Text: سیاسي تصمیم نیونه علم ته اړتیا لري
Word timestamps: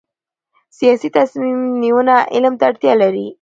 سیاسي 0.77 1.09
تصمیم 1.17 1.59
نیونه 1.81 2.15
علم 2.35 2.53
ته 2.59 2.63
اړتیا 2.69 2.93
لري 3.01 3.27